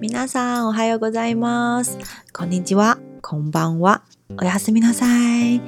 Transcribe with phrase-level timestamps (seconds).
[0.00, 1.98] 皆さんおはようございます。
[2.32, 4.02] こんにちは、こんばんは。
[4.40, 5.60] おやすみなさい。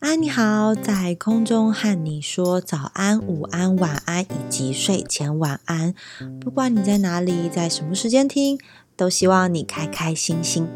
[0.00, 5.94] 啊，你好，在空中和你说早安、午安、晚安以及睡前晚安。
[6.40, 8.58] 不管你在哪里，在什么时间听，
[8.96, 10.68] 都希望你开开心心。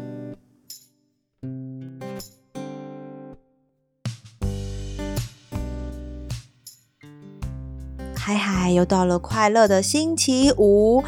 [8.15, 11.03] 嗨嗨，又到了快乐的星期五。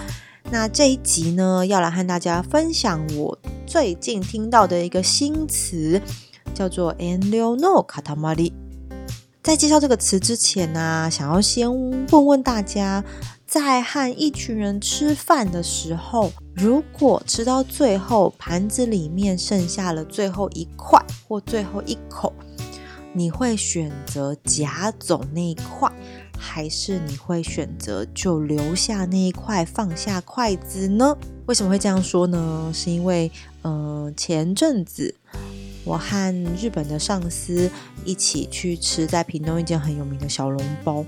[0.51, 6.01] 那这一集呢，要来和大家分享我最近听到的一个新词，
[6.55, 8.53] 叫做 “enryo no katamari”。
[9.43, 11.69] 在介绍这个词之前呢、想要先
[12.09, 13.03] 问问大家，
[13.47, 22.33] 在和一群人吃饭的时候，如果吃到最后盘子里面剩下了最后一块或最后一口，
[23.13, 25.91] 你会选择夹走那一块？
[26.45, 31.17] 还是你会选择就留下那一块，放下筷子呢？
[31.47, 32.71] 为什么会这样说呢？
[32.75, 33.33] 是因为，
[33.63, 35.15] 呃，前阵子
[35.85, 37.71] 我和日本的上司
[38.05, 41.05] 一起去吃在屏东一间很有名的小笼包，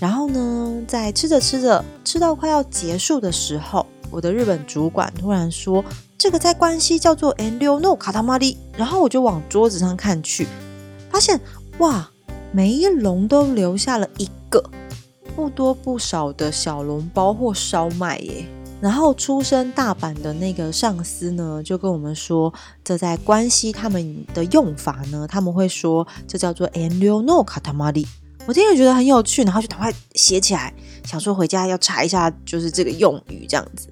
[0.00, 5.84] 然后呢，在吃着吃着，吃到快要结束的时候，我的日本主管突然说
[6.18, 10.46] ：“这个在关西叫做 “enryo no katamari”。”然后我就往桌子上看去，
[11.10, 11.40] 发现
[11.78, 12.10] 哇！
[12.52, 14.62] 每一笼都留下了一个
[15.34, 18.46] 不多不少的小笼包或烧麦耶。
[18.78, 22.52] 然后出身大阪的那个上司呢，就跟我们说，
[22.84, 28.06] 这在关西他们的用法呢，他们会说这叫做 “enryo no katamari”。
[28.46, 30.72] 我听了觉得很有趣，然后就赶快写起来，
[31.04, 33.88] 想说回家要查一下，就是这个用语这样子。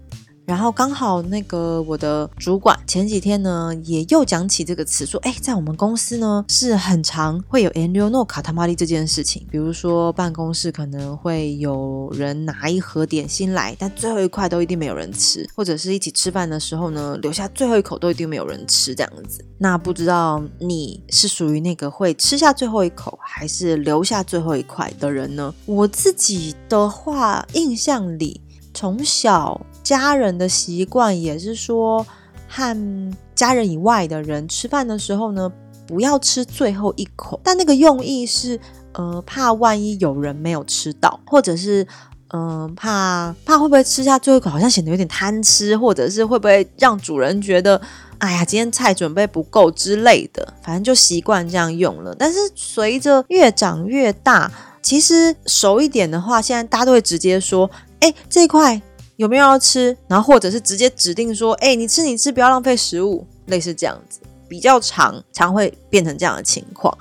[0.47, 9.47] 然后刚好那个我的主管前几天呢，也又讲起这个词，说，哎，在我们公司呢是很常会有 “enryo no katamari” 这件事情。
[9.51, 19.43] 比如说办公室可能会有人拿一盒点心来，但最后一块都一定没有人吃，或者是一起吃饭的时候呢，留下最后一口都一定没有人吃这样子。
[19.57, 25.55] 那不知道你是属于那个会吃下最后一口，还是留下最后一块的人呢？
[25.65, 28.43] 我自己的话，印象里
[28.75, 29.59] 从小。
[29.85, 32.05] 家人的习惯也是说，
[32.49, 35.53] 和家人以外的人吃饭的时候呢，
[35.87, 37.39] 不要吃最后一口。
[37.45, 38.59] 但那个用意是，
[38.93, 41.87] 呃，怕万一有人没有吃到，或者是，
[42.29, 47.79] 嗯，怕怕会不会吃下最后一口，好像显得有点贪吃，或者是会不会让主人觉得，
[48.19, 50.55] 哎呀，今天菜准备不够之类的。
[50.63, 52.17] 反正就习惯这样用了。
[52.19, 54.51] 但是随着越长越大，
[54.81, 58.81] 其实熟一点的话，现在大家都会直接说，哎，这块。
[59.17, 59.97] 有没有要吃？
[60.09, 66.97] 然后或者是直接指定说，哎，你吃你吃，不要浪费食物，类似这样子，比较常常会变成这样的情况。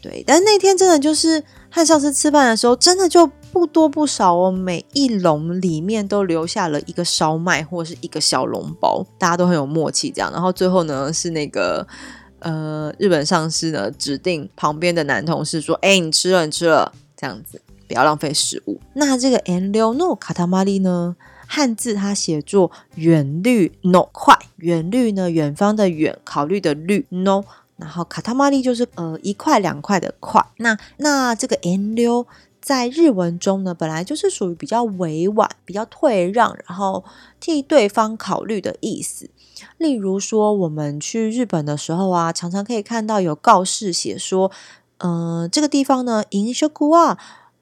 [0.00, 10.30] 对，但那天真的就是和上司吃饭的时候，真的就不多不少哦，每一笼里面都留下了一个烧麦或是一个小笼包，大家都很有默契这样。
[10.32, 11.84] 然后最后呢，是那个
[12.38, 18.80] 呃日本上司呢指定旁边的男同事说，哎，你吃了你吃了，这样子不要浪费食物。
[18.94, 21.16] 那这个 enryo no katamari 呢？
[21.50, 27.42] 汉字它写作远虑 no 快，远虑呢远方的远，考虑的虑 no，
[27.76, 30.44] 然后卡塔玛利就是呃一块两块的块。
[30.58, 32.26] 那那这个 n 溜
[32.60, 37.02] 在日文中呢，本来就是属于比较委婉、比较退让，然后
[37.40, 39.30] 替对方考虑的意思。
[39.78, 44.50] 例如说，我们去日本的时候啊，常常可以看到有告示写说，
[44.98, 47.16] 呃，这个地方呢，饮食啊。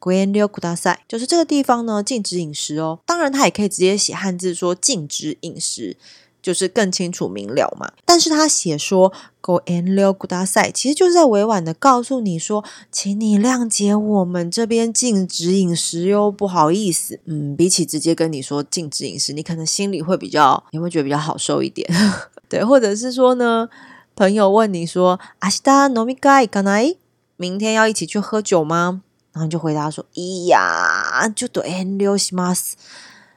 [0.06, 3.00] Green Liu Kuda 赛就是这个地方呢，禁止饮食哦。
[3.04, 5.96] 当然，他也可以直接写汉字说禁止饮食，
[6.40, 7.90] 就是更清楚明了嘛。
[8.04, 9.12] 但是他写说
[9.42, 12.62] Green Liu Kuda 赛，其实就是在委婉的告诉你说，
[12.92, 17.18] 请你谅解我们这边禁止饮食哟，不好意思。
[17.24, 21.84] 嗯，比起直接跟你说禁止饮食，你可能心里会比较，你会觉得比较好受一点。
[22.48, 23.68] 对，或者是说呢，
[24.14, 26.94] 朋友问你说，阿西达诺米盖干奈，
[27.36, 29.02] 明天要一起去喝酒吗？
[29.36, 32.74] 然后就回答说：“咿呀，就对 e n d s m a s？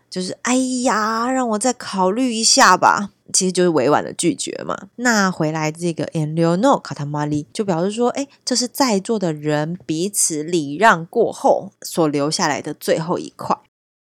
[0.09, 3.09] 就是哎呀，让我再考虑一下吧。
[3.33, 4.87] 其实就是委婉的拒绝嘛。
[4.95, 13.57] 那回来这个 e n d no katamari” 就表示说，哎，这是在座的人彼此礼让过后所留下来的最后一块。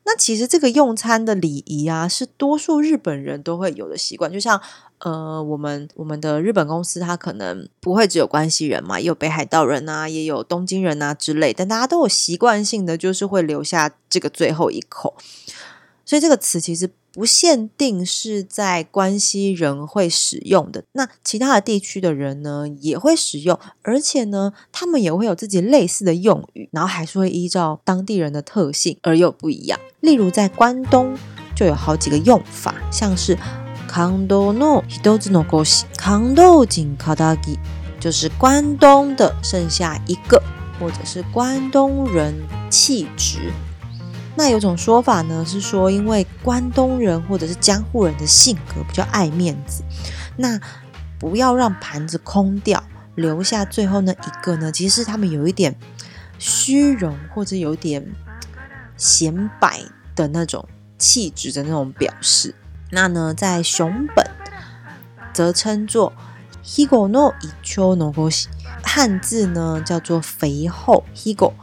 [0.06, 4.62] 那其实这个用餐的礼仪啊，是多数日本人都会有的习惯，就像。
[5.00, 15.14] 呃，我们我们的日本公司，它可能不会只有关西人嘛，也有北海道人啊，也有东京人啊之类，但大家都有习惯性的，就是会留下这个最后一口。
[16.06, 29.79] 所以这个词其实不限定是在关西人会使用的，那其他的地区的人呢也会使用，而且呢，他们也会有自己类似的用语，然后还是会依照当地人的特性而有不一样。
[30.01, 31.17] 例如在关东。
[31.53, 33.37] 就有好几个用法，像是
[33.87, 37.59] 関東の一つ残し、関東人肩木，
[38.01, 40.43] 就是关东的剩下一个，
[40.79, 42.35] 或者是关东人
[42.71, 43.53] 气质。
[44.38, 49.84] 那有种说法呢，是说因为关东人或者是江户人的性格比较爱面子，
[50.36, 50.60] 那
[51.18, 52.84] 不要让盘子空掉，
[53.16, 55.76] 留下最后那一个呢，其实是他们有一点
[56.38, 58.14] 虚荣或者有点
[58.98, 59.80] 显摆
[60.16, 60.68] 的那种
[60.98, 62.54] 气质的那种表示。
[62.92, 64.30] 那呢，在熊本
[65.34, 66.12] 则称作
[66.64, 67.34] higo no
[67.64, 68.48] icho no goshi，
[68.84, 71.54] 汉字呢叫做肥厚 higo。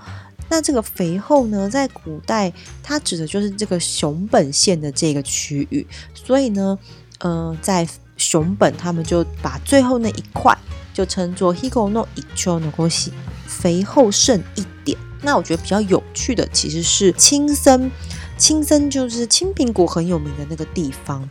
[0.53, 2.53] 那这个肥厚呢，在古代
[2.83, 6.79] 它指的就是这个熊本县的这个区域，所以呢，
[7.21, 7.89] 呃，在
[8.19, 10.55] 熊本他们就把最后那一块
[10.93, 13.09] 就称作 higo no icho no goshi，
[13.47, 14.99] 肥厚剩一点。
[15.23, 17.91] 那我觉得比较有趣的其实是青森，
[18.37, 21.27] 青森就是青苹果很有名的那个地方，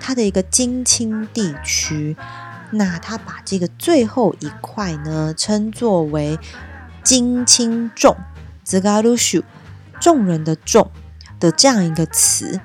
[0.00, 2.16] 它的一个金青地区，
[2.72, 6.36] 那它把这个最后一块呢称作为
[7.04, 8.16] 金青重。
[8.66, 9.42] zgarushu，
[10.00, 10.90] 众人的众
[11.38, 12.60] 的这样一个词，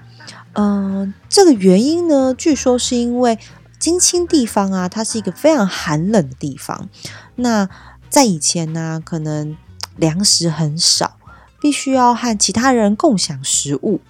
[0.53, 3.37] 嗯，这个原因呢，据说是因为
[3.77, 6.89] 金青地方啊，它是一个非常寒冷的地方。
[7.35, 7.69] 那
[8.09, 9.55] 在以前呢，可能
[9.95, 11.17] 粮食很少，
[11.61, 14.01] 必须要和其他人共享食物，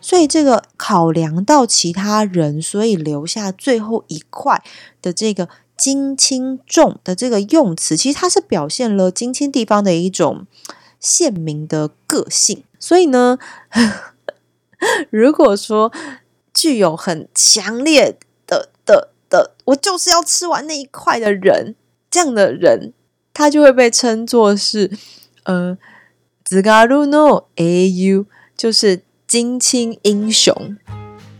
[0.00, 4.62] 所以这个考量到其他人，所以留下最后一块
[5.00, 10.46] 的这个金青重的这个用词，其实它是表现了金青地方的一种。
[11.00, 13.38] 县民的个性，所以呢，
[15.10, 15.92] 如果说
[16.52, 21.74] 具有很强烈的的的，我就是要吃完那一块的人，
[22.10, 22.92] 这样的人，
[23.32, 24.90] 他就会被称作是
[25.44, 25.78] 呃
[26.44, 30.76] ，z g a r u no au，就是金青英雄，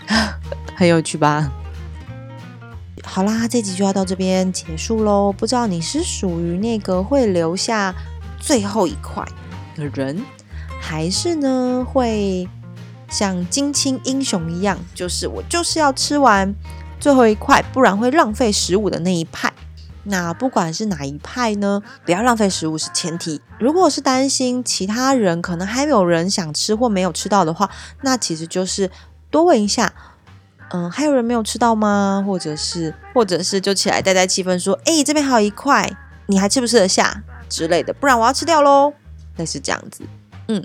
[0.77, 1.53] 很有趣吧？
[3.05, 5.33] 好啦，这集就要到这边结束喽。
[5.33, 7.95] 不知道你是属于那个会留下
[8.39, 9.27] 最后一块？
[9.79, 10.25] 的人，
[10.81, 12.49] 还是呢会
[13.09, 16.55] 像金青英雄一样，就是我就是要吃完
[17.01, 19.53] 最后一块，不然会浪费食物的那一派。
[20.05, 23.43] 那不管是哪一派呢，不要浪费食物是前提。
[23.59, 27.69] 如果是担心其他人可能还有人想吃或没有吃到的话，
[28.01, 28.91] 那其实就是
[29.31, 29.93] 多问一下，
[30.71, 32.25] 嗯，还有人没有吃到吗？
[32.27, 35.91] 或者是，或者是就起来带带气氛，说，哎，这边还有一块，
[36.27, 38.95] 你还吃不吃得下之类的，不然我要吃掉喽。
[39.39, 40.05] 类似这样子，
[40.49, 40.63] 嗯，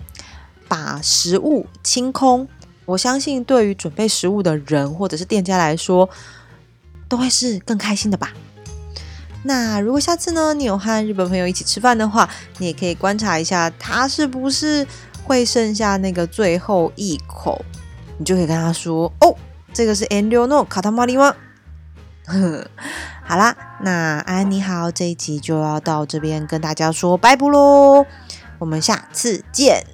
[0.67, 2.47] 把食物清空，
[2.85, 6.09] 我相信对于准备食物的人或者是店家来说，
[7.07, 8.33] 都会是更开心的吧。
[9.45, 14.87] 那如果下次呢，你有和日本朋友一起吃饭的话，你也可以观察一下他是不是
[15.23, 17.63] 会剩下那个最后一口，
[18.17, 19.35] 你就可以跟他说：“哦，
[19.73, 21.35] 这个是 Endo no katamari 吗？
[23.25, 28.05] ”好啦，那安你好，这一集就要到这边跟大家说拜拜喽。
[28.63, 29.86] 我们下次见。